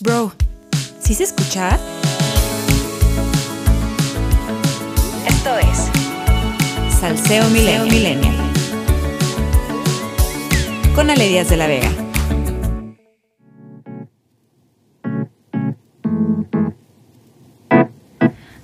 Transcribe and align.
Bro, 0.00 0.32
¿sí 1.00 1.12
se 1.12 1.24
escucha? 1.24 1.76
Esto 5.26 5.58
es 5.58 7.00
Salseo 7.00 7.48
Millennial. 7.50 8.36
Con 10.94 11.10
Ale 11.10 11.26
Díaz 11.26 11.48
de 11.50 11.56
la 11.56 11.66
Vega. 11.66 11.90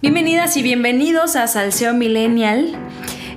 Bienvenidas 0.01 0.57
y 0.57 0.63
bienvenidos 0.63 1.35
a 1.35 1.49
Salseo 1.49 1.95
Millennial. 1.95 2.77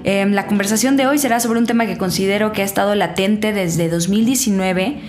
Em, 0.04 0.34
la 0.34 0.46
conversación 0.46 0.98
de 0.98 1.08
hoy 1.08 1.18
será 1.18 1.40
sobre 1.40 1.58
un 1.58 1.66
tema 1.66 1.88
que 1.88 1.98
considero 1.98 2.52
que 2.52 2.62
ha 2.62 2.66
estado 2.66 2.94
latente 2.94 3.54
desde 3.54 3.90
2019 3.90 5.02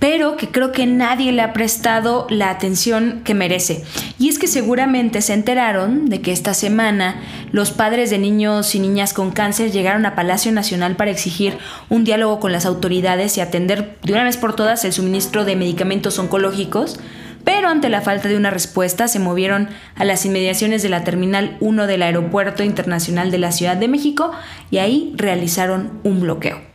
pero 0.00 0.36
que 0.36 0.48
creo 0.48 0.72
que 0.72 0.86
nadie 0.86 1.30
le 1.30 1.42
ha 1.42 1.52
prestado 1.52 2.26
la 2.30 2.50
atención 2.50 3.20
que 3.22 3.34
merece. 3.34 3.84
Y 4.18 4.28
es 4.28 4.38
que 4.38 4.48
seguramente 4.48 5.20
se 5.20 5.34
enteraron 5.34 6.06
de 6.06 6.22
que 6.22 6.32
esta 6.32 6.54
semana 6.54 7.20
los 7.52 7.70
padres 7.70 8.08
de 8.08 8.18
niños 8.18 8.74
y 8.74 8.80
niñas 8.80 9.12
con 9.12 9.30
cáncer 9.30 9.70
llegaron 9.70 10.06
a 10.06 10.16
Palacio 10.16 10.50
Nacional 10.52 10.96
para 10.96 11.10
exigir 11.10 11.58
un 11.90 12.04
diálogo 12.04 12.40
con 12.40 12.50
las 12.50 12.64
autoridades 12.64 13.36
y 13.36 13.42
atender 13.42 13.98
de 14.02 14.14
una 14.14 14.24
vez 14.24 14.38
por 14.38 14.56
todas 14.56 14.84
el 14.86 14.94
suministro 14.94 15.44
de 15.44 15.54
medicamentos 15.54 16.18
oncológicos. 16.18 16.98
Pero 17.44 17.68
ante 17.68 17.90
la 17.90 18.00
falta 18.00 18.28
de 18.28 18.36
una 18.36 18.50
respuesta 18.50 19.06
se 19.06 19.18
movieron 19.18 19.68
a 19.96 20.04
las 20.04 20.24
inmediaciones 20.24 20.82
de 20.82 20.88
la 20.88 21.04
Terminal 21.04 21.58
1 21.60 21.86
del 21.86 22.02
Aeropuerto 22.02 22.62
Internacional 22.62 23.30
de 23.30 23.38
la 23.38 23.52
Ciudad 23.52 23.76
de 23.76 23.88
México 23.88 24.32
y 24.70 24.78
ahí 24.78 25.12
realizaron 25.16 26.00
un 26.04 26.20
bloqueo. 26.20 26.69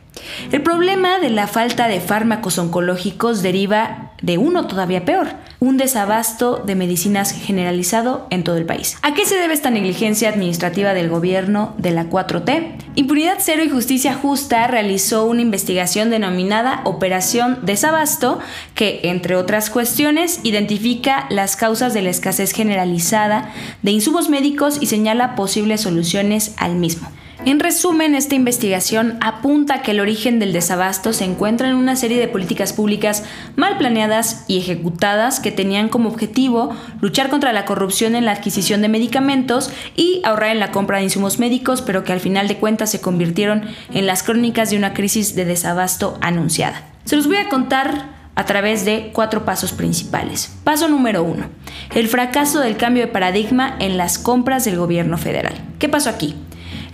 El 0.52 0.62
problema 0.62 1.18
de 1.18 1.30
la 1.30 1.46
falta 1.46 1.88
de 1.88 2.00
fármacos 2.00 2.58
oncológicos 2.58 3.42
deriva 3.42 4.12
de 4.22 4.38
uno 4.38 4.66
todavía 4.66 5.04
peor, 5.04 5.28
un 5.60 5.76
desabasto 5.76 6.62
de 6.64 6.74
medicinas 6.74 7.32
generalizado 7.32 8.26
en 8.30 8.44
todo 8.44 8.56
el 8.56 8.66
país. 8.66 8.96
¿A 9.02 9.14
qué 9.14 9.24
se 9.24 9.36
debe 9.36 9.54
esta 9.54 9.70
negligencia 9.70 10.28
administrativa 10.28 10.94
del 10.94 11.08
gobierno 11.08 11.74
de 11.78 11.90
la 11.90 12.08
4T? 12.08 12.76
Impunidad 12.94 13.38
Cero 13.40 13.62
y 13.64 13.68
Justicia 13.68 14.14
Justa 14.14 14.66
realizó 14.66 15.26
una 15.26 15.42
investigación 15.42 16.10
denominada 16.10 16.80
Operación 16.84 17.58
Desabasto 17.62 18.38
que, 18.74 19.00
entre 19.04 19.36
otras 19.36 19.70
cuestiones, 19.70 20.40
identifica 20.42 21.26
las 21.30 21.56
causas 21.56 21.94
de 21.94 22.02
la 22.02 22.10
escasez 22.10 22.52
generalizada 22.52 23.52
de 23.82 23.90
insumos 23.90 24.28
médicos 24.28 24.78
y 24.80 24.86
señala 24.86 25.34
posibles 25.34 25.82
soluciones 25.82 26.54
al 26.56 26.76
mismo. 26.76 27.08
En 27.46 27.60
resumen, 27.60 28.16
esta 28.16 28.34
investigación 28.34 29.18
apunta 29.20 29.80
que 29.80 29.92
el 29.92 30.00
origen 30.00 30.40
del 30.40 30.52
desabasto 30.52 31.12
se 31.12 31.22
encuentra 31.22 31.68
en 31.68 31.76
una 31.76 31.94
serie 31.94 32.18
de 32.18 32.26
políticas 32.26 32.72
públicas 32.72 33.22
mal 33.54 33.78
planeadas 33.78 34.44
y 34.48 34.58
ejecutadas 34.58 35.38
que 35.38 35.52
tenían 35.52 35.88
como 35.88 36.08
objetivo 36.08 36.74
luchar 37.00 37.30
contra 37.30 37.52
la 37.52 37.64
corrupción 37.64 38.16
en 38.16 38.24
la 38.24 38.32
adquisición 38.32 38.82
de 38.82 38.88
medicamentos 38.88 39.70
y 39.94 40.22
ahorrar 40.24 40.50
en 40.50 40.58
la 40.58 40.72
compra 40.72 40.98
de 40.98 41.04
insumos 41.04 41.38
médicos, 41.38 41.82
pero 41.82 42.02
que 42.02 42.12
al 42.12 42.18
final 42.18 42.48
de 42.48 42.56
cuentas 42.56 42.90
se 42.90 43.00
convirtieron 43.00 43.62
en 43.94 44.08
las 44.08 44.24
crónicas 44.24 44.70
de 44.70 44.78
una 44.78 44.92
crisis 44.92 45.36
de 45.36 45.44
desabasto 45.44 46.18
anunciada. 46.22 46.82
Se 47.04 47.14
los 47.14 47.28
voy 47.28 47.36
a 47.36 47.48
contar 47.48 48.16
a 48.34 48.44
través 48.44 48.84
de 48.84 49.12
cuatro 49.12 49.44
pasos 49.44 49.70
principales. 49.70 50.52
Paso 50.64 50.88
número 50.88 51.22
uno, 51.22 51.46
el 51.94 52.08
fracaso 52.08 52.58
del 52.58 52.76
cambio 52.76 53.06
de 53.06 53.12
paradigma 53.12 53.76
en 53.78 53.96
las 53.98 54.18
compras 54.18 54.64
del 54.64 54.78
gobierno 54.78 55.16
federal. 55.16 55.54
¿Qué 55.78 55.88
pasó 55.88 56.10
aquí? 56.10 56.34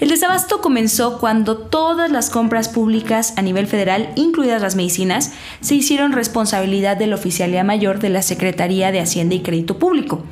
El 0.02 0.08
desabasto 0.08 0.60
comenzó 0.60 1.18
cuando 1.20 1.56
todas 1.56 2.10
las 2.10 2.28
compras 2.28 2.68
públicas 2.68 3.34
a 3.36 3.42
nivel 3.42 3.68
federal, 3.68 4.08
incluidas 4.16 4.60
las 4.60 4.74
medicinas, 4.74 5.30
se 5.60 5.76
hicieron 5.76 6.10
responsabilidad 6.10 6.96
de 6.96 7.06
la 7.06 7.14
Oficialía 7.14 7.62
Mayor 7.62 8.00
de 8.00 8.08
la 8.08 8.22
Secretaría 8.22 8.90
de 8.90 8.98
Hacienda 8.98 9.36
y 9.36 9.42
Crédito 9.42 9.78
Público. 9.78 10.24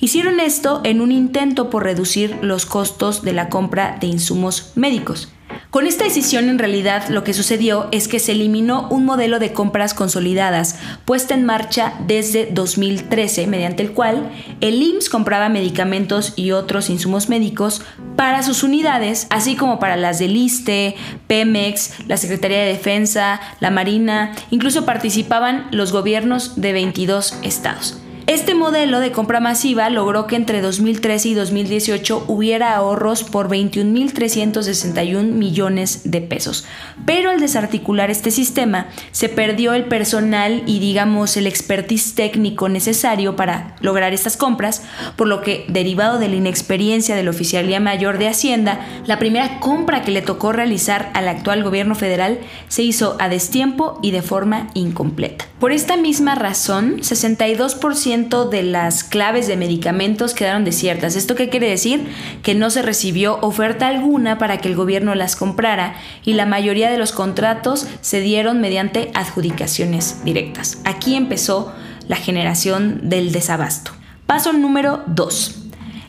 Hicieron 0.00 0.40
esto 0.40 0.80
en 0.82 1.00
un 1.00 1.12
intento 1.12 1.70
por 1.70 1.84
reducir 1.84 2.36
los 2.42 2.66
costos 2.66 3.22
de 3.22 3.32
la 3.32 3.48
compra 3.48 3.96
de 4.00 4.08
insumos 4.08 4.72
médicos. 4.74 5.28
Con 5.70 5.86
esta 5.86 6.04
decisión 6.04 6.48
en 6.48 6.58
realidad 6.58 7.08
lo 7.08 7.24
que 7.24 7.32
sucedió 7.32 7.88
es 7.92 8.08
que 8.08 8.18
se 8.18 8.32
eliminó 8.32 8.88
un 8.90 9.04
modelo 9.04 9.38
de 9.38 9.52
compras 9.52 9.94
consolidadas 9.94 10.78
puesta 11.04 11.34
en 11.34 11.44
marcha 11.44 11.94
desde 12.06 12.46
2013 12.52 13.46
mediante 13.46 13.82
el 13.82 13.92
cual 13.92 14.30
el 14.60 14.82
IMSS 14.82 15.08
compraba 15.08 15.48
medicamentos 15.48 16.34
y 16.36 16.52
otros 16.52 16.90
insumos 16.90 17.28
médicos 17.28 17.82
para 18.16 18.42
sus 18.42 18.62
unidades, 18.62 19.26
así 19.30 19.56
como 19.56 19.78
para 19.78 19.96
las 19.96 20.18
del 20.18 20.36
ISTE, 20.36 20.96
Pemex, 21.26 22.06
la 22.08 22.16
Secretaría 22.16 22.58
de 22.58 22.72
Defensa, 22.72 23.40
la 23.60 23.70
Marina, 23.70 24.32
incluso 24.50 24.84
participaban 24.84 25.68
los 25.70 25.92
gobiernos 25.92 26.60
de 26.60 26.72
22 26.72 27.38
estados. 27.42 28.01
Este 28.32 28.54
modelo 28.54 29.00
de 29.00 29.12
compra 29.12 29.40
masiva 29.40 29.90
logró 29.90 30.26
que 30.26 30.36
entre 30.36 30.62
2013 30.62 31.28
y 31.28 31.34
2018 31.34 32.24
hubiera 32.28 32.74
ahorros 32.74 33.24
por 33.24 33.50
21.361 33.50 35.24
millones 35.24 36.00
de 36.04 36.22
pesos. 36.22 36.64
Pero 37.04 37.28
al 37.28 37.40
desarticular 37.40 38.10
este 38.10 38.30
sistema, 38.30 38.86
se 39.10 39.28
perdió 39.28 39.74
el 39.74 39.84
personal 39.84 40.62
y 40.64 40.78
digamos 40.78 41.36
el 41.36 41.46
expertise 41.46 42.14
técnico 42.14 42.70
necesario 42.70 43.36
para 43.36 43.76
lograr 43.80 44.14
estas 44.14 44.38
compras, 44.38 44.82
por 45.16 45.28
lo 45.28 45.42
que 45.42 45.66
derivado 45.68 46.18
de 46.18 46.30
la 46.30 46.36
inexperiencia 46.36 47.14
de 47.14 47.24
la 47.24 47.30
Oficialía 47.32 47.80
Mayor 47.80 48.16
de 48.16 48.28
Hacienda, 48.28 48.80
la 49.04 49.18
primera 49.18 49.60
compra 49.60 50.00
que 50.00 50.10
le 50.10 50.22
tocó 50.22 50.52
realizar 50.52 51.10
al 51.12 51.28
actual 51.28 51.62
gobierno 51.62 51.94
federal 51.94 52.38
se 52.68 52.82
hizo 52.82 53.14
a 53.20 53.28
destiempo 53.28 53.98
y 54.00 54.10
de 54.10 54.22
forma 54.22 54.68
incompleta. 54.72 55.44
Por 55.60 55.70
esta 55.70 55.98
misma 55.98 56.34
razón, 56.34 57.00
62% 57.00 58.21
de 58.22 58.62
las 58.62 59.04
claves 59.04 59.46
de 59.46 59.56
medicamentos 59.56 60.34
quedaron 60.34 60.64
desiertas. 60.64 61.16
¿Esto 61.16 61.34
qué 61.34 61.48
quiere 61.48 61.68
decir? 61.68 62.06
Que 62.42 62.54
no 62.54 62.70
se 62.70 62.82
recibió 62.82 63.38
oferta 63.40 63.88
alguna 63.88 64.38
para 64.38 64.58
que 64.58 64.68
el 64.68 64.76
gobierno 64.76 65.14
las 65.14 65.36
comprara 65.36 65.94
y 66.24 66.34
la 66.34 66.46
mayoría 66.46 66.90
de 66.90 66.98
los 66.98 67.12
contratos 67.12 67.86
se 68.00 68.20
dieron 68.20 68.60
mediante 68.60 69.10
adjudicaciones 69.14 70.24
directas. 70.24 70.78
Aquí 70.84 71.16
empezó 71.16 71.72
la 72.08 72.16
generación 72.16 73.08
del 73.08 73.32
desabasto. 73.32 73.90
Paso 74.26 74.52
número 74.52 75.02
2. 75.08 75.58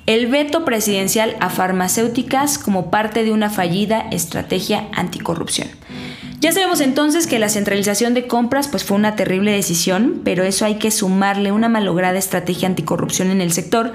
El 0.05 0.27
veto 0.27 0.65
presidencial 0.65 1.35
a 1.39 1.49
farmacéuticas 1.49 2.57
como 2.57 2.91
parte 2.91 3.23
de 3.23 3.31
una 3.31 3.49
fallida 3.49 4.07
estrategia 4.11 4.87
anticorrupción. 4.93 5.69
Ya 6.43 6.51
sabemos 6.51 6.81
entonces 6.81 7.25
que 7.25 7.39
la 7.39 7.47
centralización 7.47 8.13
de 8.13 8.27
compras 8.27 8.67
pues 8.67 8.83
fue 8.83 8.97
una 8.97 9.15
terrible 9.15 9.53
decisión, 9.53 10.19
pero 10.25 10.43
eso 10.43 10.65
hay 10.65 10.75
que 10.75 10.91
sumarle 10.91 11.53
una 11.53 11.69
malograda 11.69 12.19
estrategia 12.19 12.67
anticorrupción 12.67 13.31
en 13.31 13.39
el 13.39 13.53
sector 13.53 13.93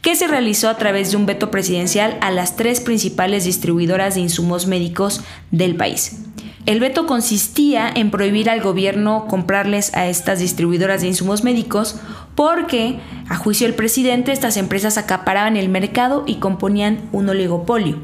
que 0.00 0.14
se 0.14 0.28
realizó 0.28 0.68
a 0.68 0.76
través 0.76 1.10
de 1.10 1.16
un 1.16 1.26
veto 1.26 1.50
presidencial 1.50 2.16
a 2.20 2.30
las 2.30 2.54
tres 2.54 2.78
principales 2.78 3.42
distribuidoras 3.46 4.14
de 4.14 4.20
insumos 4.20 4.68
médicos 4.68 5.22
del 5.50 5.74
país. 5.74 6.20
El 6.66 6.78
veto 6.78 7.06
consistía 7.06 7.90
en 7.92 8.12
prohibir 8.12 8.48
al 8.48 8.60
gobierno 8.60 9.26
comprarles 9.26 9.92
a 9.94 10.06
estas 10.06 10.38
distribuidoras 10.38 11.00
de 11.00 11.08
insumos 11.08 11.42
médicos 11.42 11.96
porque, 12.36 13.00
a 13.28 13.36
juicio 13.36 13.66
del 13.66 13.74
presidente, 13.74 14.30
estas 14.30 14.56
empresas 14.56 14.98
acaparaban 14.98 15.56
el 15.56 15.68
mercado 15.68 16.22
y 16.28 16.36
componían 16.36 17.08
un 17.10 17.28
oligopolio. 17.28 17.98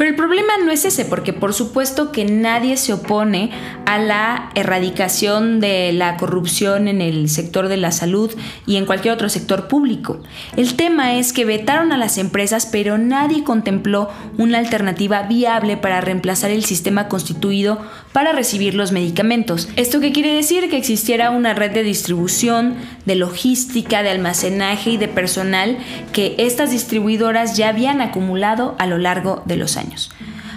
Pero 0.00 0.08
el 0.08 0.16
problema 0.16 0.54
no 0.64 0.72
es 0.72 0.86
ese, 0.86 1.04
porque 1.04 1.34
por 1.34 1.52
supuesto 1.52 2.10
que 2.10 2.24
nadie 2.24 2.78
se 2.78 2.94
opone 2.94 3.50
a 3.84 3.98
la 3.98 4.48
erradicación 4.54 5.60
de 5.60 5.92
la 5.92 6.16
corrupción 6.16 6.88
en 6.88 7.02
el 7.02 7.28
sector 7.28 7.68
de 7.68 7.76
la 7.76 7.92
salud 7.92 8.30
y 8.64 8.76
en 8.76 8.86
cualquier 8.86 9.12
otro 9.12 9.28
sector 9.28 9.68
público. 9.68 10.22
El 10.56 10.74
tema 10.74 11.16
es 11.16 11.34
que 11.34 11.44
vetaron 11.44 11.92
a 11.92 11.98
las 11.98 12.16
empresas, 12.16 12.64
pero 12.64 12.96
nadie 12.96 13.44
contempló 13.44 14.08
una 14.38 14.56
alternativa 14.56 15.24
viable 15.24 15.76
para 15.76 16.00
reemplazar 16.00 16.50
el 16.50 16.64
sistema 16.64 17.08
constituido 17.08 17.78
para 18.14 18.32
recibir 18.32 18.74
los 18.74 18.92
medicamentos. 18.92 19.68
¿Esto 19.76 20.00
quiere 20.00 20.32
decir? 20.32 20.70
Que 20.70 20.78
existiera 20.78 21.30
una 21.30 21.52
red 21.52 21.72
de 21.72 21.82
distribución, 21.82 22.76
de 23.04 23.16
logística, 23.16 24.02
de 24.02 24.08
almacenaje 24.08 24.92
y 24.92 24.96
de 24.96 25.08
personal 25.08 25.76
que 26.14 26.36
estas 26.38 26.70
distribuidoras 26.70 27.58
ya 27.58 27.68
habían 27.68 28.00
acumulado 28.00 28.76
a 28.78 28.86
lo 28.86 28.96
largo 28.96 29.42
de 29.44 29.56
los 29.56 29.76
años. 29.76 29.89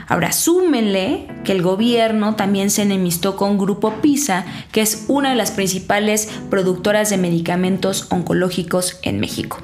Ahora, 0.07 0.31
súmenle 0.31 1.27
que 1.43 1.51
el 1.51 1.61
gobierno 1.61 2.35
también 2.35 2.69
se 2.69 2.83
enemistó 2.83 3.35
con 3.35 3.57
Grupo 3.57 3.95
PISA, 4.01 4.45
que 4.71 4.81
es 4.81 5.05
una 5.07 5.29
de 5.29 5.35
las 5.35 5.51
principales 5.51 6.29
productoras 6.49 7.09
de 7.09 7.17
medicamentos 7.17 8.07
oncológicos 8.09 8.99
en 9.01 9.19
México. 9.19 9.59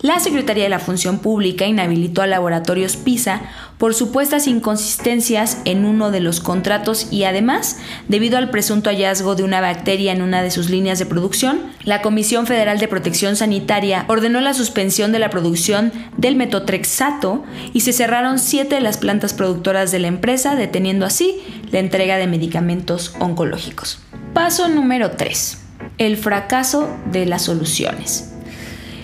La 0.00 0.20
Secretaría 0.20 0.62
de 0.62 0.70
la 0.70 0.78
Función 0.78 1.18
Pública 1.18 1.66
inhabilitó 1.66 2.22
a 2.22 2.28
Laboratorios 2.28 2.96
PISA 2.96 3.42
por 3.78 3.94
supuestas 3.94 4.46
inconsistencias 4.46 5.58
en 5.64 5.84
uno 5.84 6.10
de 6.10 6.20
los 6.20 6.40
contratos 6.40 7.08
y 7.10 7.24
además, 7.24 7.78
debido 8.08 8.36
al 8.36 8.50
presunto 8.50 8.90
hallazgo 8.90 9.34
de 9.34 9.44
una 9.44 9.60
bacteria 9.60 10.12
en 10.12 10.20
una 10.20 10.42
de 10.42 10.50
sus 10.50 10.68
líneas 10.68 10.98
de 10.98 11.06
producción, 11.06 11.60
la 11.84 12.02
Comisión 12.02 12.46
Federal 12.46 12.78
de 12.78 12.88
Protección 12.88 13.36
Sanitaria 13.36 14.04
ordenó 14.08 14.40
la 14.40 14.54
suspensión 14.54 15.12
de 15.12 15.20
la 15.20 15.30
producción 15.30 15.92
del 16.16 16.36
metotrexato 16.36 17.44
y 17.72 17.80
se 17.80 17.92
cerraron 17.92 18.38
siete 18.38 18.74
de 18.74 18.80
las 18.80 18.98
plantas 18.98 19.32
productoras 19.32 19.92
de 19.92 20.00
la 20.00 20.08
empresa, 20.08 20.56
deteniendo 20.56 21.06
así 21.06 21.40
la 21.70 21.78
entrega 21.78 22.16
de 22.16 22.26
medicamentos 22.26 23.14
oncológicos. 23.20 24.00
Paso 24.34 24.68
número 24.68 25.12
3. 25.12 25.58
el 25.98 26.16
fracaso 26.16 26.88
de 27.10 27.26
las 27.26 27.42
soluciones. 27.42 28.37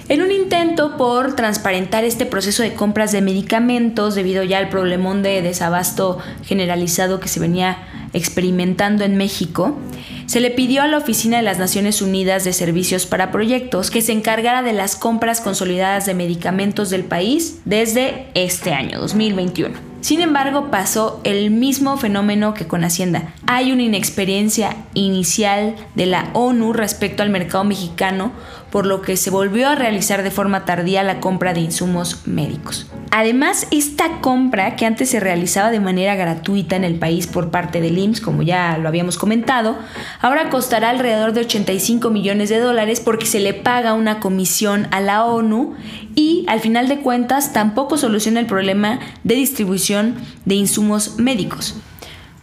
En 0.06 0.20
un 0.20 0.30
intento 0.30 0.98
por 0.98 1.34
transparentar 1.34 2.04
este 2.04 2.26
proceso 2.26 2.62
de 2.62 2.74
compras 2.74 3.10
de 3.10 3.22
medicamentos 3.22 4.14
debido 4.14 4.42
ya 4.42 4.58
al 4.58 4.68
problemón 4.68 5.22
de 5.22 5.40
desabasto 5.40 6.18
generalizado 6.44 7.20
que 7.20 7.28
se 7.28 7.40
venía 7.40 7.78
experimentando 8.12 9.04
en 9.04 9.16
México, 9.16 9.78
se 10.26 10.40
le 10.40 10.50
pidió 10.50 10.82
a 10.82 10.88
la 10.88 10.98
Oficina 10.98 11.38
de 11.38 11.42
las 11.42 11.58
Naciones 11.58 12.02
Unidas 12.02 12.44
de 12.44 12.52
Servicios 12.52 13.06
para 13.06 13.32
Proyectos 13.32 13.90
que 13.90 14.02
se 14.02 14.12
encargara 14.12 14.62
de 14.62 14.74
las 14.74 14.94
compras 14.94 15.40
consolidadas 15.40 16.04
de 16.04 16.12
medicamentos 16.12 16.90
del 16.90 17.04
país 17.04 17.60
desde 17.64 18.26
este 18.34 18.74
año 18.74 19.00
2021. 19.00 19.94
Sin 20.04 20.20
embargo, 20.20 20.70
pasó 20.70 21.22
el 21.24 21.50
mismo 21.50 21.96
fenómeno 21.96 22.52
que 22.52 22.66
con 22.66 22.84
Hacienda. 22.84 23.32
Hay 23.46 23.72
una 23.72 23.84
inexperiencia 23.84 24.76
inicial 24.92 25.76
de 25.94 26.04
la 26.04 26.28
ONU 26.34 26.74
respecto 26.74 27.22
al 27.22 27.30
mercado 27.30 27.64
mexicano, 27.64 28.32
por 28.74 28.86
lo 28.86 29.02
que 29.02 29.16
se 29.16 29.30
volvió 29.30 29.68
a 29.68 29.76
realizar 29.76 30.24
de 30.24 30.32
forma 30.32 30.64
tardía 30.64 31.04
la 31.04 31.20
compra 31.20 31.54
de 31.54 31.60
insumos 31.60 32.26
médicos. 32.26 32.88
Además, 33.12 33.68
esta 33.70 34.20
compra, 34.20 34.74
que 34.74 34.84
antes 34.84 35.10
se 35.10 35.20
realizaba 35.20 35.70
de 35.70 35.78
manera 35.78 36.16
gratuita 36.16 36.74
en 36.74 36.82
el 36.82 36.96
país 36.96 37.28
por 37.28 37.52
parte 37.52 37.80
del 37.80 37.96
IMSS, 37.96 38.20
como 38.20 38.42
ya 38.42 38.76
lo 38.78 38.88
habíamos 38.88 39.16
comentado, 39.16 39.78
ahora 40.20 40.50
costará 40.50 40.90
alrededor 40.90 41.32
de 41.34 41.42
85 41.42 42.10
millones 42.10 42.48
de 42.48 42.58
dólares 42.58 42.98
porque 42.98 43.26
se 43.26 43.38
le 43.38 43.54
paga 43.54 43.94
una 43.94 44.18
comisión 44.18 44.88
a 44.90 45.00
la 45.00 45.24
ONU 45.24 45.74
y 46.16 46.44
al 46.48 46.58
final 46.58 46.88
de 46.88 46.98
cuentas 46.98 47.52
tampoco 47.52 47.96
soluciona 47.96 48.40
el 48.40 48.46
problema 48.46 48.98
de 49.22 49.36
distribución 49.36 50.16
de 50.46 50.56
insumos 50.56 51.20
médicos. 51.20 51.76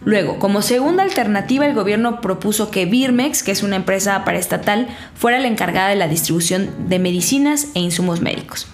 Luego, 0.04 0.38
como 0.38 0.62
segunda 0.62 1.04
alternativa, 1.04 1.64
el 1.64 1.74
gobierno 1.74 2.20
propuso 2.20 2.70
que 2.70 2.86
Birmex, 2.86 3.42
que 3.42 3.52
es 3.52 3.62
una 3.62 3.76
empresa 3.76 4.24
paraestatal, 4.24 4.88
fuera 5.14 5.38
la 5.38 5.46
encargada 5.46 5.88
de 5.88 5.96
la 5.96 6.08
distribución 6.08 6.88
de 6.88 6.98
medicinas 6.98 7.68
e 7.74 7.80
insumos 7.80 8.20
médicos. 8.20 8.66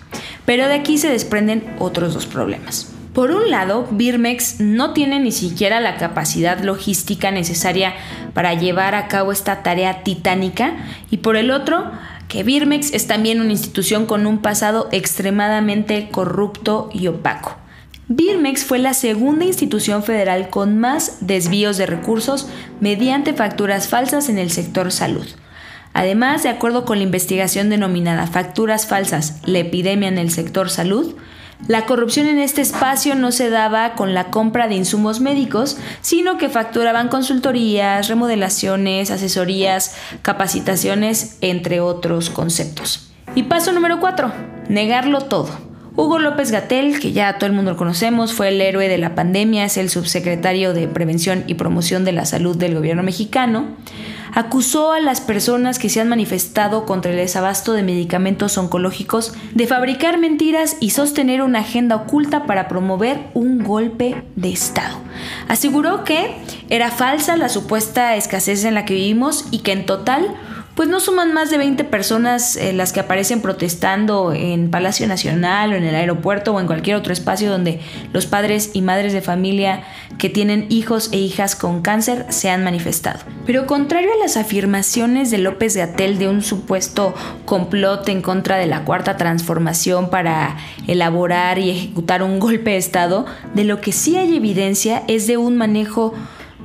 Pero 0.46 0.66
de 0.66 0.74
aquí 0.74 0.96
se 0.96 1.10
desprenden 1.10 1.74
otros 1.78 2.14
dos 2.14 2.26
problemas. 2.26 2.94
Por 3.12 3.30
un 3.32 3.50
lado, 3.50 3.86
Birmex 3.90 4.60
no 4.60 4.92
tiene 4.92 5.18
ni 5.18 5.32
siquiera 5.32 5.80
la 5.80 5.96
capacidad 5.96 6.60
logística 6.60 7.30
necesaria 7.30 7.94
para 8.32 8.54
llevar 8.54 8.94
a 8.94 9.08
cabo 9.08 9.32
esta 9.32 9.62
tarea 9.62 10.04
titánica 10.04 10.76
y 11.10 11.18
por 11.18 11.36
el 11.36 11.50
otro, 11.50 11.90
que 12.28 12.42
Birmex 12.42 12.94
es 12.94 13.06
también 13.06 13.40
una 13.40 13.52
institución 13.52 14.06
con 14.06 14.26
un 14.26 14.38
pasado 14.38 14.88
extremadamente 14.92 16.10
corrupto 16.10 16.90
y 16.92 17.08
opaco. 17.08 17.56
Birmex 18.10 18.64
fue 18.64 18.78
la 18.78 18.94
segunda 18.94 19.44
institución 19.44 20.02
federal 20.02 20.48
con 20.48 20.78
más 20.78 21.18
desvíos 21.20 21.76
de 21.76 21.84
recursos 21.84 22.48
mediante 22.80 23.34
facturas 23.34 23.88
falsas 23.88 24.30
en 24.30 24.38
el 24.38 24.50
sector 24.50 24.90
salud. 24.90 25.26
Además, 25.92 26.42
de 26.42 26.48
acuerdo 26.48 26.86
con 26.86 26.98
la 26.98 27.04
investigación 27.04 27.68
denominada 27.68 28.26
Facturas 28.26 28.86
falsas, 28.86 29.40
la 29.44 29.58
epidemia 29.58 30.08
en 30.08 30.16
el 30.16 30.30
sector 30.30 30.70
salud, 30.70 31.16
la 31.66 31.84
corrupción 31.84 32.26
en 32.28 32.38
este 32.38 32.62
espacio 32.62 33.14
no 33.14 33.30
se 33.30 33.50
daba 33.50 33.94
con 33.94 34.14
la 34.14 34.30
compra 34.30 34.68
de 34.68 34.76
insumos 34.76 35.20
médicos, 35.20 35.76
sino 36.00 36.38
que 36.38 36.48
facturaban 36.48 37.08
consultorías, 37.08 38.08
remodelaciones, 38.08 39.10
asesorías, 39.10 39.96
capacitaciones, 40.22 41.36
entre 41.42 41.80
otros 41.80 42.30
conceptos. 42.30 43.10
Y 43.34 43.42
paso 43.42 43.72
número 43.72 44.00
4, 44.00 44.32
negarlo 44.68 45.22
todo. 45.22 45.67
Hugo 45.98 46.20
López 46.20 46.52
Gatel, 46.52 47.00
que 47.00 47.10
ya 47.10 47.38
todo 47.38 47.46
el 47.46 47.52
mundo 47.54 47.72
lo 47.72 47.76
conocemos, 47.76 48.32
fue 48.32 48.50
el 48.50 48.60
héroe 48.60 48.86
de 48.86 48.98
la 48.98 49.16
pandemia, 49.16 49.64
es 49.64 49.76
el 49.76 49.90
subsecretario 49.90 50.72
de 50.72 50.86
Prevención 50.86 51.42
y 51.48 51.54
Promoción 51.54 52.04
de 52.04 52.12
la 52.12 52.24
Salud 52.24 52.56
del 52.56 52.76
gobierno 52.76 53.02
mexicano 53.02 53.64
acusó 54.34 54.92
a 54.92 55.00
las 55.00 55.20
personas 55.20 55.78
que 55.78 55.88
se 55.88 56.00
han 56.00 56.08
manifestado 56.08 56.86
contra 56.86 57.10
el 57.10 57.16
desabasto 57.16 57.72
de 57.72 57.82
medicamentos 57.82 58.58
oncológicos 58.58 59.32
de 59.54 59.66
fabricar 59.66 60.18
mentiras 60.18 60.76
y 60.80 60.90
sostener 60.90 61.42
una 61.42 61.60
agenda 61.60 61.96
oculta 61.96 62.46
para 62.46 62.68
promover 62.68 63.18
un 63.34 63.62
golpe 63.62 64.22
de 64.36 64.50
Estado. 64.50 64.98
Aseguró 65.48 66.04
que 66.04 66.36
era 66.68 66.90
falsa 66.90 67.36
la 67.36 67.48
supuesta 67.48 68.14
escasez 68.16 68.64
en 68.64 68.74
la 68.74 68.84
que 68.84 68.94
vivimos 68.94 69.46
y 69.50 69.58
que 69.58 69.72
en 69.72 69.86
total 69.86 70.36
pues 70.78 70.88
no 70.88 71.00
suman 71.00 71.34
más 71.34 71.50
de 71.50 71.58
20 71.58 71.82
personas 71.82 72.54
eh, 72.54 72.72
las 72.72 72.92
que 72.92 73.00
aparecen 73.00 73.42
protestando 73.42 74.32
en 74.32 74.70
Palacio 74.70 75.08
Nacional 75.08 75.72
o 75.72 75.74
en 75.74 75.82
el 75.82 75.96
aeropuerto 75.96 76.54
o 76.54 76.60
en 76.60 76.68
cualquier 76.68 76.94
otro 76.94 77.12
espacio 77.12 77.50
donde 77.50 77.80
los 78.12 78.26
padres 78.26 78.70
y 78.74 78.82
madres 78.82 79.12
de 79.12 79.20
familia 79.20 79.82
que 80.18 80.28
tienen 80.28 80.66
hijos 80.68 81.08
e 81.10 81.16
hijas 81.16 81.56
con 81.56 81.82
cáncer 81.82 82.26
se 82.28 82.48
han 82.48 82.62
manifestado. 82.62 83.18
Pero 83.44 83.66
contrario 83.66 84.10
a 84.12 84.22
las 84.22 84.36
afirmaciones 84.36 85.32
de 85.32 85.38
López 85.38 85.76
Gatel 85.76 86.16
de 86.16 86.28
un 86.28 86.42
supuesto 86.42 87.12
complot 87.44 88.08
en 88.08 88.22
contra 88.22 88.56
de 88.56 88.66
la 88.66 88.84
cuarta 88.84 89.16
transformación 89.16 90.10
para 90.10 90.58
elaborar 90.86 91.58
y 91.58 91.70
ejecutar 91.70 92.22
un 92.22 92.38
golpe 92.38 92.70
de 92.70 92.76
Estado, 92.76 93.26
de 93.52 93.64
lo 93.64 93.80
que 93.80 93.90
sí 93.90 94.16
hay 94.16 94.36
evidencia 94.36 95.02
es 95.08 95.26
de 95.26 95.38
un 95.38 95.56
manejo 95.56 96.14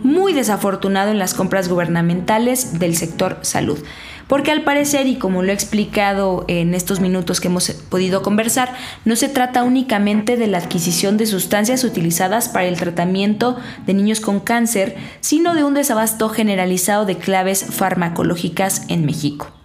muy 0.04 0.34
desafortunado 0.34 1.12
en 1.12 1.20
las 1.20 1.34
compras 1.34 1.70
gubernamentales 1.70 2.78
del 2.80 2.96
sector 2.96 3.40
salud. 3.42 3.80
Porque 4.28 4.52
al 4.52 4.64
parecer, 4.64 5.08
y 5.08 5.18
como 5.18 5.44
lo 5.44 5.52
he 5.52 5.56
explicado 5.56 6.46
en 6.48 6.74
estos 6.74 7.00
minutos 7.00 7.42
que 7.42 7.48
hemos 7.48 7.70
podido 7.72 8.22
conversar, 8.22 8.74
no 9.06 9.16
se 9.16 9.30
trata 9.30 9.64
únicamente 9.64 10.38
de 10.38 10.48
la 10.48 10.60
adquisición 10.60 11.18
de 11.18 11.26
sustancias 11.26 11.84
utilizadas 11.84 12.50
para 12.50 12.66
el 12.66 12.78
tratamiento 12.78 13.58
de 13.86 13.94
niños 13.94 14.22
con 14.22 14.40
cáncer, 14.40 14.96
sino 15.20 15.56
de 15.56 15.64
un 15.64 15.74
desabasto 15.74 16.30
generalizado 16.30 17.06
de 17.06 17.18
claves 17.18 17.66
farmacológicas 17.70 18.84
en 18.88 19.06
México. 19.06 19.63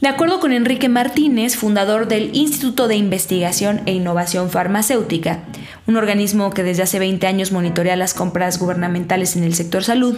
De 0.00 0.06
acuerdo 0.06 0.38
con 0.38 0.52
Enrique 0.52 0.88
Martínez, 0.88 1.56
fundador 1.56 2.06
del 2.06 2.30
Instituto 2.32 2.86
de 2.86 2.94
Investigación 2.94 3.80
e 3.86 3.92
Innovación 3.92 4.48
Farmacéutica, 4.48 5.40
un 5.88 5.96
organismo 5.96 6.50
que 6.50 6.62
desde 6.62 6.84
hace 6.84 7.00
20 7.00 7.26
años 7.26 7.50
monitorea 7.50 7.96
las 7.96 8.14
compras 8.14 8.60
gubernamentales 8.60 9.34
en 9.34 9.42
el 9.42 9.54
sector 9.54 9.82
salud, 9.82 10.16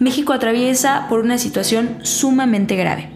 México 0.00 0.32
atraviesa 0.32 1.06
por 1.08 1.20
una 1.20 1.38
situación 1.38 1.98
sumamente 2.02 2.74
grave. 2.74 3.10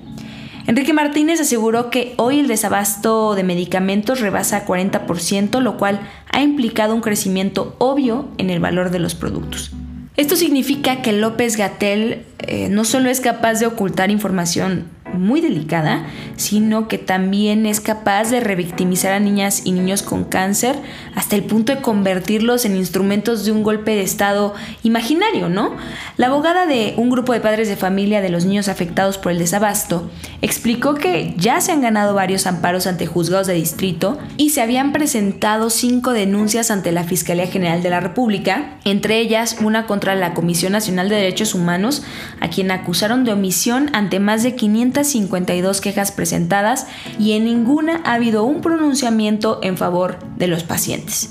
Enrique 0.69 0.93
Martínez 0.93 1.41
aseguró 1.41 1.91
que 1.91 2.15
hoy 2.19 2.39
el 2.39 2.47
desabasto 2.47 3.35
de 3.35 3.43
medicamentos 3.43 4.21
rebasa 4.21 4.65
40%, 4.65 5.61
lo 5.61 5.77
cual 5.77 5.99
ha 6.31 6.41
implicado 6.41 6.95
un 6.95 7.01
crecimiento 7.01 7.75
obvio 7.79 8.29
en 8.39 8.51
el 8.51 8.61
valor 8.61 8.91
de 8.91 9.01
los 9.01 9.17
productos. 9.17 9.73
Esto 10.17 10.37
significa 10.37 11.03
que 11.03 11.13
López 11.13 11.57
Gatel 11.57 12.25
eh, 12.39 12.69
no 12.71 12.85
solo 12.85 13.11
es 13.11 13.21
capaz 13.21 13.55
de 13.55 13.67
ocultar 13.67 14.13
información 14.13 14.96
muy 15.19 15.41
delicada, 15.41 16.07
sino 16.37 16.89
que 16.89 16.99
también 16.99 17.67
es 17.67 17.81
capaz 17.81 18.31
de 18.31 18.41
revictimizar 18.41 19.13
a 19.13 19.21
niñas 19.21 19.63
y 19.65 19.73
niños 19.73 20.03
con 20.03 20.25
cáncer 20.25 20.77
hasta 21.15 21.37
el 21.37 21.45
punto 21.45 21.75
de 21.75 21.81
convertirlos 21.81 22.65
en 22.65 22.77
instrumentos 22.77 23.45
de 23.45 23.53
un 23.53 23.63
golpe 23.63 23.93
de 23.93 24.03
Estado 24.03 24.55
imaginario, 24.83 25.49
¿no? 25.49 25.77
La 26.17 26.27
abogada 26.27 26.67
de 26.67 26.95
un 26.97 27.11
grupo 27.11 27.33
de 27.33 27.41
padres 27.41 27.69
de 27.69 27.77
familia 27.77 28.21
de 28.21 28.31
los 28.31 28.45
niños 28.45 28.69
afectados 28.69 29.19
por 29.19 29.33
el 29.33 29.39
desabasto 29.39 30.11
explicó 30.43 30.95
que 30.95 31.35
ya 31.37 31.61
se 31.61 31.73
han 31.73 31.81
ganado 31.81 32.15
varios 32.15 32.47
amparos 32.47 32.87
ante 32.87 33.07
juzgados 33.07 33.47
de 33.47 33.55
distrito 33.55 34.19
y 34.37 34.51
se 34.51 34.61
habían 34.61 34.93
presentado 34.93 35.71
cinco 35.71 36.13
denuncias 36.13 36.71
ante 36.71 36.93
la 36.93 37.05
Fiscalía 37.05 37.47
General 37.47 37.83
de 37.83 37.91
la 37.91 38.01
República, 38.01 38.79
entre 38.85 39.19
ellas 39.19 39.57
una 39.63 39.87
contra 39.87 40.15
la 40.15 40.35
Comisión 40.35 40.73
Nacional 40.73 41.09
de 41.09 41.17
Derechos 41.17 41.55
Humanos, 41.55 42.03
a 42.41 42.49
quien 42.49 42.71
acusaron 42.71 43.25
de 43.25 43.33
omisión 43.33 43.91
ante 43.93 44.21
más 44.21 44.43
de 44.43 44.55
500 44.55 45.06
52 45.07 45.81
quejas 45.81 46.13
presentadas 46.13 46.87
y 47.19 47.33
en 47.33 47.45
ninguna 47.45 48.03
ha 48.05 48.15
habido 48.15 48.45
un 48.45 48.61
pronunciamiento 48.61 49.61
en 49.63 49.77
favor 49.77 50.19
de 50.37 50.49
los 50.49 50.65
pacientes. 50.65 51.31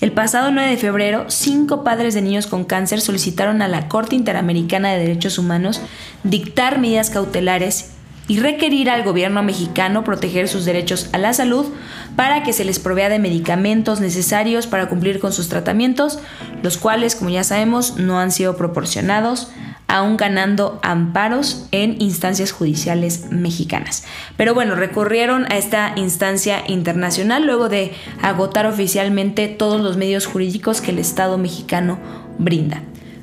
El 0.00 0.12
pasado 0.12 0.52
9 0.52 0.70
de 0.70 0.76
febrero, 0.76 1.24
cinco 1.28 1.82
padres 1.82 2.14
de 2.14 2.22
niños 2.22 2.46
con 2.46 2.64
cáncer 2.64 3.00
solicitaron 3.00 3.62
a 3.62 3.68
la 3.68 3.88
Corte 3.88 4.14
Interamericana 4.14 4.92
de 4.92 5.00
Derechos 5.00 5.38
Humanos 5.38 5.80
dictar 6.22 6.78
medidas 6.78 7.10
cautelares 7.10 7.90
y 8.28 8.38
requerir 8.38 8.90
al 8.90 9.02
gobierno 9.02 9.42
mexicano 9.42 10.04
proteger 10.04 10.48
sus 10.48 10.64
derechos 10.64 11.08
a 11.12 11.18
la 11.18 11.32
salud 11.32 11.66
para 12.14 12.42
que 12.44 12.52
se 12.52 12.64
les 12.64 12.78
provea 12.78 13.08
de 13.08 13.18
medicamentos 13.18 14.00
necesarios 14.00 14.66
para 14.66 14.88
cumplir 14.88 15.18
con 15.18 15.32
sus 15.32 15.48
tratamientos, 15.48 16.20
los 16.62 16.76
cuales, 16.76 17.16
como 17.16 17.30
ya 17.30 17.42
sabemos, 17.42 17.96
no 17.96 18.20
han 18.20 18.30
sido 18.30 18.56
proporcionados 18.56 19.50
aún 19.88 20.16
ganando 20.16 20.78
amparos 20.82 21.66
en 21.72 22.00
instancias 22.00 22.52
judiciales 22.52 23.26
mexicanas. 23.30 24.04
Pero 24.36 24.54
bueno, 24.54 24.74
recurrieron 24.74 25.50
a 25.50 25.56
esta 25.56 25.94
instancia 25.96 26.62
internacional 26.68 27.44
luego 27.44 27.68
de 27.68 27.92
agotar 28.22 28.66
oficialmente 28.66 29.48
todos 29.48 29.80
los 29.80 29.96
medios 29.96 30.26
jurídicos 30.26 30.80
que 30.80 30.90
el 30.90 30.98
Estado 30.98 31.38
mexicano 31.38 31.98
brinda. 32.38 32.82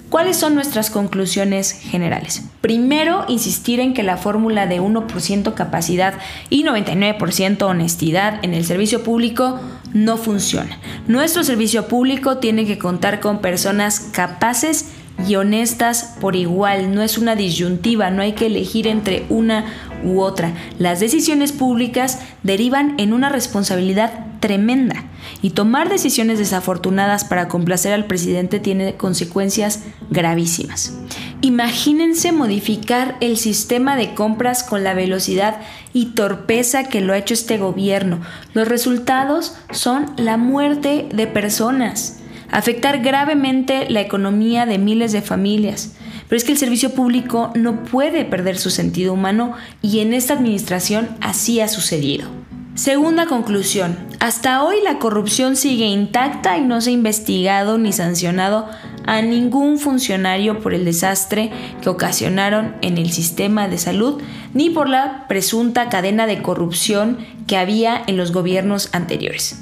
¿Cuáles 0.10 0.38
son 0.38 0.56
nuestras 0.56 0.92
conclusiones 0.92 1.74
generales? 1.74 2.44
Primero, 2.62 3.26
insistir 3.28 3.80
en 3.80 3.94
que 3.94 4.02
la 4.02 4.18
fórmula 4.18 4.66
de 4.66 4.80
1% 4.80 5.54
capacidad 5.56 6.14
y 6.50 6.64
99% 6.64 7.64
honestidad 7.64 8.40
en 8.44 8.54
el 8.54 8.66
servicio 8.66 9.04
público 9.04 9.60
no 9.94 10.18
funciona. 10.18 10.80
Nuestro 11.08 11.44
servicio 11.44 11.88
público 11.88 12.38
tiene 12.38 12.66
que 12.66 12.78
contar 12.78 13.20
con 13.20 13.40
personas 13.40 14.00
capaces 14.00 14.92
y 15.28 15.36
honestas 15.36 16.16
por 16.20 16.36
igual. 16.36 16.94
No 16.94 17.02
es 17.02 17.18
una 17.18 17.36
disyuntiva, 17.36 18.10
no 18.10 18.22
hay 18.22 18.34
que 18.34 18.48
elegir 18.48 18.88
entre 18.88 19.26
una 19.30 19.66
u 20.04 20.22
otra. 20.22 20.54
Las 20.78 21.00
decisiones 21.00 21.52
públicas 21.52 22.20
derivan 22.44 22.96
en 22.98 23.14
una 23.14 23.30
responsabilidad 23.30 24.26
tremenda 24.40 25.06
y 25.42 25.52
tomar 25.52 25.90
decisiones 25.90 26.38
desafortunadas 26.38 27.24
para 27.24 27.48
complacer 27.48 27.94
al 27.94 28.06
presidente 28.06 28.60
tiene 28.60 28.96
consecuencias 28.96 29.82
gravísimas. 30.10 30.94
Imagínense 31.42 32.32
modificar 32.32 33.18
el 33.22 33.38
sistema 33.38 33.96
de 33.96 34.14
compras 34.14 34.64
con 34.64 34.84
la 34.84 34.94
velocidad 34.94 35.58
y 35.94 36.08
torpeza 36.08 36.86
que 36.86 37.02
lo 37.02 37.14
ha 37.14 37.18
hecho 37.18 37.34
este 37.34 37.58
gobierno. 37.58 38.20
Los 38.54 38.68
resultados 38.68 39.56
son 39.72 40.12
la 40.18 40.38
muerte 40.38 41.08
de 41.14 41.28
personas, 41.28 42.20
afectar 42.52 43.00
gravemente 43.00 43.90
la 43.90 44.02
economía 44.02 44.66
de 44.66 44.78
miles 44.78 45.12
de 45.12 45.22
familias. 45.22 45.96
Pero 46.28 46.38
es 46.38 46.44
que 46.44 46.52
el 46.52 46.58
servicio 46.58 46.92
público 46.92 47.52
no 47.56 47.84
puede 47.84 48.26
perder 48.26 48.58
su 48.58 48.70
sentido 48.70 49.14
humano 49.14 49.54
y 49.82 50.00
en 50.00 50.14
esta 50.14 50.34
administración 50.34 51.10
así 51.22 51.62
ha 51.62 51.68
sucedido. 51.68 52.28
Segunda 52.76 53.26
conclusión. 53.26 53.98
Hasta 54.20 54.62
hoy 54.62 54.76
la 54.84 55.00
corrupción 55.00 55.56
sigue 55.56 55.86
intacta 55.86 56.58
y 56.58 56.62
no 56.62 56.82
se 56.82 56.90
ha 56.90 56.94
investigado 56.94 57.78
ni 57.78 57.94
sancionado 57.94 58.68
a 59.06 59.22
ningún 59.22 59.80
funcionario 59.80 60.60
por 60.60 60.74
el 60.74 60.84
desastre 60.84 61.52
que 61.82 61.90
ocasionaron 61.90 62.76
en 62.82 62.98
el 62.98 63.12
sistema 63.12 63.70
de 63.70 63.78
salud 63.78 64.22
ni 64.54 64.70
por 64.72 64.90
la 64.90 65.26
presunta 65.30 65.88
cadena 65.88 66.28
de 66.28 66.42
corrupción 66.42 67.20
que 67.48 67.56
había 67.56 68.04
en 68.08 68.18
los 68.18 68.34
gobiernos 68.34 68.90
anteriores. 68.92 69.62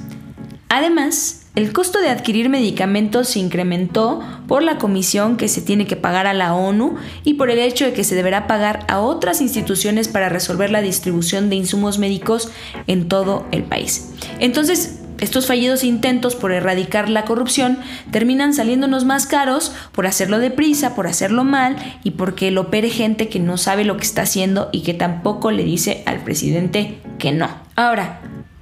Además, 0.69 1.42
el 1.55 1.71
costo 1.71 1.99
de 1.99 2.09
adquirir 2.09 2.49
medicamentos 2.49 3.29
se 3.29 3.39
incrementó 3.39 4.21
por 4.47 4.63
la 4.63 4.79
comisión 4.79 5.37
que 5.37 5.47
se 5.47 5.61
tiene 5.61 5.85
que 5.85 5.95
pagar 5.95 6.25
a 6.25 6.33
la 6.33 6.55
ONU 6.55 6.95
y 7.23 7.35
por 7.35 7.51
el 7.51 7.59
hecho 7.59 7.85
de 7.85 7.93
que 7.93 8.03
se 8.03 8.15
deberá 8.15 8.47
pagar 8.47 8.85
a 8.87 8.99
otras 8.99 9.39
instituciones 9.39 10.07
para 10.07 10.29
resolver 10.29 10.71
la 10.71 10.81
distribución 10.81 11.51
de 11.51 11.57
insumos 11.57 11.99
médicos 11.99 12.49
en 12.87 13.07
todo 13.07 13.45
el 13.51 13.63
país. 13.63 14.13
Entonces, 14.39 14.99
estos 15.19 15.45
fallidos 15.45 15.83
intentos 15.83 16.35
por 16.35 16.51
erradicar 16.51 17.07
la 17.07 17.23
corrupción 17.23 17.77
terminan 18.09 18.55
saliéndonos 18.55 19.05
más 19.05 19.27
caros 19.27 19.73
por 19.91 20.07
hacerlo 20.07 20.39
deprisa, 20.39 20.95
por 20.95 21.05
hacerlo 21.05 21.43
mal 21.43 21.75
y 22.03 22.11
porque 22.11 22.49
lo 22.49 22.61
opere 22.61 22.89
gente 22.89 23.29
que 23.29 23.39
no 23.39 23.57
sabe 23.57 23.85
lo 23.85 23.95
que 23.97 24.03
está 24.03 24.23
haciendo 24.23 24.69
y 24.71 24.81
que 24.81 24.95
tampoco 24.95 25.51
le 25.51 25.63
dice 25.63 26.01
al 26.07 26.23
presidente 26.23 26.97
que 27.19 27.31
no. 27.31 27.47
Ahora, 27.75 28.21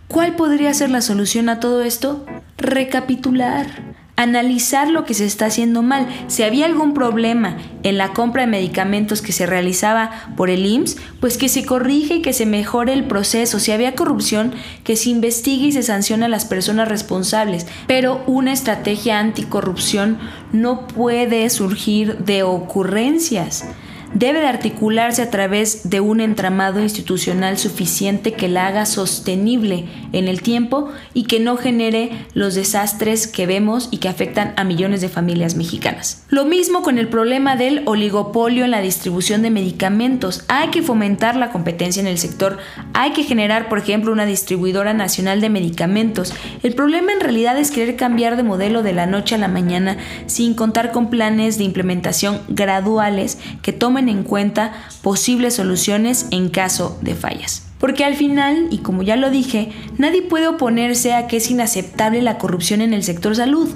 ¿cuál 0.09 0.35
podría 0.35 0.73
ser 0.73 0.89
la 0.89 1.01
solución 1.01 1.47
a 1.47 1.61
todo 1.61 1.83
esto? 1.83 2.25
Recapitular, 2.61 3.67
analizar 4.15 4.87
lo 4.89 5.05
que 5.05 5.13
se 5.13 5.25
está 5.25 5.47
haciendo 5.47 5.81
mal. 5.81 6.07
Si 6.27 6.43
había 6.43 6.65
algún 6.65 6.93
problema 6.93 7.57
en 7.83 7.97
la 7.97 8.13
compra 8.13 8.43
de 8.43 8.47
medicamentos 8.47 9.21
que 9.21 9.31
se 9.31 9.45
realizaba 9.45 10.11
por 10.37 10.49
el 10.49 10.65
IMSS, 10.65 10.97
pues 11.19 11.37
que 11.37 11.49
se 11.49 11.65
corrige 11.65 12.15
y 12.15 12.21
que 12.21 12.33
se 12.33 12.45
mejore 12.45 12.93
el 12.93 13.05
proceso. 13.05 13.59
Si 13.59 13.71
había 13.71 13.95
corrupción, 13.95 14.53
que 14.83 14.95
se 14.95 15.09
investigue 15.09 15.67
y 15.67 15.71
se 15.71 15.83
sancione 15.83 16.25
a 16.25 16.29
las 16.29 16.45
personas 16.45 16.87
responsables. 16.87 17.65
Pero 17.87 18.23
una 18.27 18.53
estrategia 18.53 19.19
anticorrupción 19.19 20.19
no 20.51 20.87
puede 20.87 21.49
surgir 21.49 22.17
de 22.19 22.43
ocurrencias 22.43 23.65
debe 24.13 24.39
de 24.39 24.47
articularse 24.47 25.21
a 25.21 25.29
través 25.29 25.89
de 25.89 25.99
un 25.99 26.21
entramado 26.21 26.81
institucional 26.81 27.57
suficiente 27.57 28.33
que 28.33 28.47
la 28.47 28.67
haga 28.67 28.85
sostenible 28.85 29.85
en 30.11 30.27
el 30.27 30.41
tiempo 30.41 30.89
y 31.13 31.23
que 31.23 31.39
no 31.39 31.57
genere 31.57 32.11
los 32.33 32.55
desastres 32.55 33.27
que 33.27 33.45
vemos 33.45 33.89
y 33.91 33.97
que 33.97 34.09
afectan 34.09 34.53
a 34.57 34.63
millones 34.63 35.01
de 35.01 35.09
familias 35.09 35.55
mexicanas. 35.55 36.23
Lo 36.29 36.45
mismo 36.45 36.81
con 36.81 36.97
el 36.97 37.07
problema 37.07 37.55
del 37.55 37.83
oligopolio 37.85 38.65
en 38.65 38.71
la 38.71 38.81
distribución 38.81 39.41
de 39.41 39.49
medicamentos. 39.49 40.43
Hay 40.47 40.69
que 40.69 40.81
fomentar 40.81 41.35
la 41.35 41.51
competencia 41.51 42.01
en 42.01 42.07
el 42.07 42.17
sector, 42.17 42.57
hay 42.93 43.11
que 43.11 43.23
generar, 43.23 43.69
por 43.69 43.79
ejemplo, 43.79 44.11
una 44.11 44.25
distribuidora 44.25 44.93
nacional 44.93 45.41
de 45.41 45.49
medicamentos. 45.49 46.33
El 46.63 46.75
problema 46.75 47.11
en 47.13 47.21
realidad 47.21 47.57
es 47.57 47.71
querer 47.71 47.95
cambiar 47.95 48.37
de 48.37 48.43
modelo 48.43 48.83
de 48.83 48.93
la 48.93 49.05
noche 49.05 49.35
a 49.35 49.37
la 49.37 49.47
mañana 49.47 49.97
sin 50.25 50.53
contar 50.53 50.91
con 50.91 51.09
planes 51.09 51.57
de 51.57 51.63
implementación 51.63 52.41
graduales 52.49 53.39
que 53.61 53.73
tomen 53.73 54.00
en 54.09 54.23
cuenta 54.23 54.73
posibles 55.01 55.55
soluciones 55.55 56.27
en 56.31 56.49
caso 56.49 56.97
de 57.01 57.15
fallas. 57.15 57.67
Porque 57.79 58.05
al 58.05 58.15
final, 58.15 58.67
y 58.69 58.77
como 58.79 59.01
ya 59.01 59.15
lo 59.15 59.31
dije, 59.31 59.71
nadie 59.97 60.21
puede 60.21 60.47
oponerse 60.47 61.13
a 61.13 61.27
que 61.27 61.37
es 61.37 61.49
inaceptable 61.49 62.21
la 62.21 62.37
corrupción 62.37 62.81
en 62.81 62.93
el 62.93 63.03
sector 63.03 63.35
salud, 63.35 63.69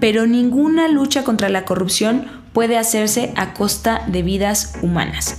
pero 0.00 0.26
ninguna 0.26 0.88
lucha 0.88 1.22
contra 1.22 1.48
la 1.48 1.64
corrupción 1.64 2.26
puede 2.52 2.76
hacerse 2.76 3.32
a 3.36 3.54
costa 3.54 4.02
de 4.08 4.22
vidas 4.22 4.74
humanas. 4.82 5.38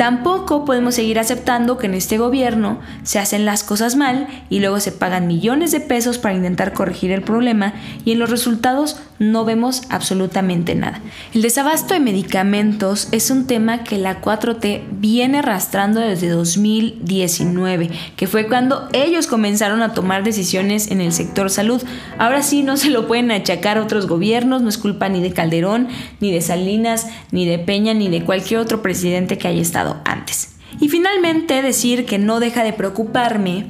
Tampoco 0.00 0.64
podemos 0.64 0.94
seguir 0.94 1.18
aceptando 1.18 1.76
que 1.76 1.84
en 1.84 1.92
este 1.92 2.16
gobierno 2.16 2.80
se 3.02 3.18
hacen 3.18 3.44
las 3.44 3.62
cosas 3.62 3.96
mal 3.96 4.28
y 4.48 4.60
luego 4.60 4.80
se 4.80 4.92
pagan 4.92 5.26
millones 5.26 5.72
de 5.72 5.80
pesos 5.80 6.16
para 6.16 6.34
intentar 6.34 6.72
corregir 6.72 7.10
el 7.10 7.20
problema 7.20 7.74
y 8.06 8.12
en 8.12 8.18
los 8.18 8.30
resultados 8.30 8.98
no 9.18 9.44
vemos 9.44 9.82
absolutamente 9.90 10.74
nada. 10.74 11.02
El 11.34 11.42
desabasto 11.42 11.92
de 11.92 12.00
medicamentos 12.00 13.08
es 13.12 13.30
un 13.30 13.46
tema 13.46 13.84
que 13.84 13.98
la 13.98 14.22
4T 14.22 14.84
viene 14.90 15.40
arrastrando 15.40 16.00
desde 16.00 16.30
2019, 16.30 17.90
que 18.16 18.26
fue 18.26 18.46
cuando 18.46 18.88
ellos 18.94 19.26
comenzaron 19.26 19.82
a 19.82 19.92
tomar 19.92 20.24
decisiones 20.24 20.90
en 20.90 21.02
el 21.02 21.12
sector 21.12 21.50
salud. 21.50 21.82
Ahora 22.16 22.42
sí 22.42 22.62
no 22.62 22.78
se 22.78 22.88
lo 22.88 23.06
pueden 23.06 23.30
achacar 23.30 23.76
a 23.76 23.82
otros 23.82 24.06
gobiernos, 24.06 24.62
no 24.62 24.70
es 24.70 24.78
culpa 24.78 25.10
ni 25.10 25.20
de 25.20 25.34
Calderón, 25.34 25.88
ni 26.20 26.32
de 26.32 26.40
Salinas, 26.40 27.06
ni 27.32 27.44
de 27.44 27.58
Peña, 27.58 27.92
ni 27.92 28.08
de 28.08 28.24
cualquier 28.24 28.60
otro 28.60 28.80
presidente 28.80 29.36
que 29.36 29.48
haya 29.48 29.60
estado 29.60 29.89
antes. 30.04 30.50
Y 30.80 30.88
finalmente 30.88 31.62
decir 31.62 32.06
que 32.06 32.18
no 32.18 32.40
deja 32.40 32.62
de 32.62 32.72
preocuparme 32.72 33.66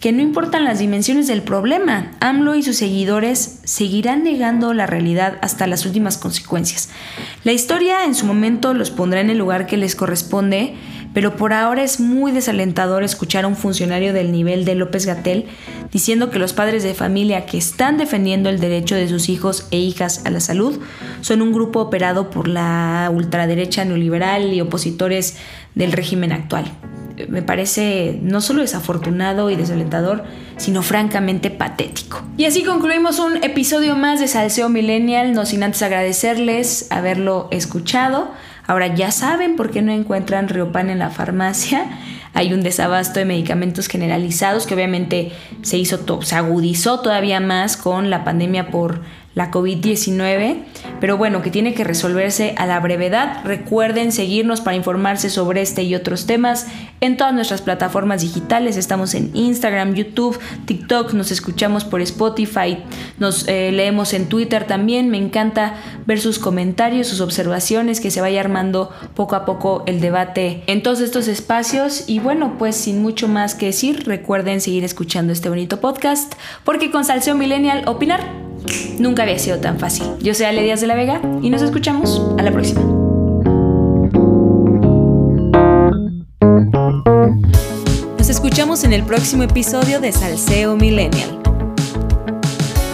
que 0.00 0.12
no 0.12 0.22
importan 0.22 0.64
las 0.64 0.78
dimensiones 0.78 1.26
del 1.26 1.42
problema, 1.42 2.12
AMLO 2.20 2.54
y 2.54 2.62
sus 2.62 2.76
seguidores 2.76 3.60
seguirán 3.64 4.22
negando 4.22 4.72
la 4.72 4.86
realidad 4.86 5.38
hasta 5.42 5.66
las 5.66 5.84
últimas 5.86 6.18
consecuencias. 6.18 6.88
La 7.42 7.52
historia 7.52 8.04
en 8.04 8.14
su 8.14 8.24
momento 8.24 8.74
los 8.74 8.90
pondrá 8.90 9.20
en 9.20 9.30
el 9.30 9.38
lugar 9.38 9.66
que 9.66 9.76
les 9.76 9.96
corresponde, 9.96 10.76
pero 11.18 11.34
por 11.34 11.52
ahora 11.52 11.82
es 11.82 11.98
muy 11.98 12.30
desalentador 12.30 13.02
escuchar 13.02 13.44
a 13.44 13.48
un 13.48 13.56
funcionario 13.56 14.12
del 14.12 14.30
nivel 14.30 14.64
de 14.64 14.76
López 14.76 15.04
Gatel 15.04 15.46
diciendo 15.90 16.30
que 16.30 16.38
los 16.38 16.52
padres 16.52 16.84
de 16.84 16.94
familia 16.94 17.44
que 17.44 17.58
están 17.58 17.98
defendiendo 17.98 18.48
el 18.48 18.60
derecho 18.60 18.94
de 18.94 19.08
sus 19.08 19.28
hijos 19.28 19.66
e 19.72 19.78
hijas 19.78 20.24
a 20.26 20.30
la 20.30 20.38
salud 20.38 20.78
son 21.20 21.42
un 21.42 21.52
grupo 21.52 21.80
operado 21.80 22.30
por 22.30 22.46
la 22.46 23.10
ultraderecha 23.12 23.84
neoliberal 23.84 24.54
y 24.54 24.60
opositores 24.60 25.36
del 25.74 25.90
régimen 25.90 26.30
actual. 26.30 26.70
Me 27.28 27.42
parece 27.42 28.20
no 28.22 28.40
solo 28.40 28.60
desafortunado 28.60 29.50
y 29.50 29.56
desalentador, 29.56 30.22
sino 30.56 30.82
francamente 30.82 31.50
patético. 31.50 32.22
Y 32.36 32.44
así 32.44 32.62
concluimos 32.62 33.18
un 33.18 33.42
episodio 33.42 33.96
más 33.96 34.20
de 34.20 34.28
Salseo 34.28 34.68
Millennial, 34.68 35.32
no 35.32 35.46
sin 35.46 35.64
antes 35.64 35.82
agradecerles 35.82 36.86
haberlo 36.92 37.48
escuchado. 37.50 38.30
Ahora 38.68 38.94
ya 38.94 39.10
saben 39.10 39.56
por 39.56 39.70
qué 39.70 39.80
no 39.80 39.92
encuentran 39.92 40.46
Riopan 40.46 40.90
en 40.90 40.98
la 40.98 41.08
farmacia. 41.08 41.86
Hay 42.34 42.52
un 42.52 42.62
desabasto 42.62 43.18
de 43.18 43.24
medicamentos 43.24 43.88
generalizados 43.88 44.66
que 44.66 44.74
obviamente 44.74 45.32
se 45.62 45.78
hizo 45.78 46.22
se 46.22 46.36
agudizó 46.36 47.00
todavía 47.00 47.40
más 47.40 47.78
con 47.78 48.10
la 48.10 48.24
pandemia 48.24 48.68
por 48.68 49.00
la 49.38 49.52
COVID-19, 49.52 50.56
pero 51.00 51.16
bueno, 51.16 51.42
que 51.42 51.52
tiene 51.52 51.72
que 51.72 51.84
resolverse 51.84 52.56
a 52.58 52.66
la 52.66 52.80
brevedad. 52.80 53.44
Recuerden 53.44 54.10
seguirnos 54.10 54.60
para 54.60 54.76
informarse 54.76 55.30
sobre 55.30 55.62
este 55.62 55.84
y 55.84 55.94
otros 55.94 56.26
temas 56.26 56.66
en 57.00 57.16
todas 57.16 57.32
nuestras 57.32 57.62
plataformas 57.62 58.22
digitales. 58.22 58.76
Estamos 58.76 59.14
en 59.14 59.30
Instagram, 59.34 59.94
YouTube, 59.94 60.36
TikTok, 60.66 61.12
nos 61.12 61.30
escuchamos 61.30 61.84
por 61.84 62.00
Spotify, 62.00 62.78
nos 63.20 63.46
eh, 63.46 63.70
leemos 63.70 64.12
en 64.12 64.28
Twitter 64.28 64.66
también. 64.66 65.08
Me 65.08 65.18
encanta 65.18 65.76
ver 66.04 66.20
sus 66.20 66.40
comentarios, 66.40 67.06
sus 67.06 67.20
observaciones, 67.20 68.00
que 68.00 68.10
se 68.10 68.20
vaya 68.20 68.40
armando 68.40 68.90
poco 69.14 69.36
a 69.36 69.44
poco 69.44 69.84
el 69.86 70.00
debate 70.00 70.64
en 70.66 70.82
todos 70.82 71.00
estos 71.00 71.28
espacios. 71.28 72.08
Y 72.08 72.18
bueno, 72.18 72.56
pues 72.58 72.74
sin 72.74 73.00
mucho 73.00 73.28
más 73.28 73.54
que 73.54 73.66
decir, 73.66 74.02
recuerden 74.04 74.60
seguir 74.60 74.82
escuchando 74.82 75.32
este 75.32 75.48
bonito 75.48 75.80
podcast, 75.80 76.34
porque 76.64 76.90
con 76.90 77.04
Salseo 77.04 77.36
Millennial 77.36 77.84
opinar 77.86 78.47
Nunca 78.98 79.22
había 79.22 79.38
sido 79.38 79.58
tan 79.58 79.78
fácil. 79.78 80.06
Yo 80.20 80.34
soy 80.34 80.46
Ale 80.46 80.62
Díaz 80.62 80.80
de 80.80 80.86
la 80.86 80.94
Vega 80.94 81.20
y 81.42 81.50
nos 81.50 81.60
escuchamos 81.62 82.22
a 82.38 82.42
la 82.42 82.50
próxima. 82.50 82.80
Nos 88.18 88.28
escuchamos 88.28 88.84
en 88.84 88.92
el 88.92 89.04
próximo 89.04 89.44
episodio 89.44 90.00
de 90.00 90.12
Salseo 90.12 90.76
Millennial. 90.76 91.38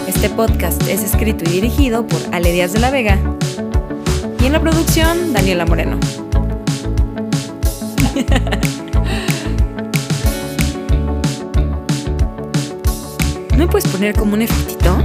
Este 0.07 0.29
podcast 0.29 0.81
es 0.87 1.03
escrito 1.03 1.43
y 1.49 1.53
dirigido 1.53 2.07
por 2.07 2.19
Ale 2.31 2.51
Díaz 2.51 2.73
de 2.73 2.79
la 2.79 2.91
Vega 2.91 3.19
y 4.41 4.45
en 4.45 4.53
la 4.53 4.61
producción 4.61 5.33
Daniela 5.33 5.65
Moreno. 5.65 5.99
¿No 13.51 13.57
me 13.57 13.67
puedes 13.67 13.87
poner 13.89 14.15
como 14.15 14.33
un 14.33 14.41
efectito? 14.41 14.97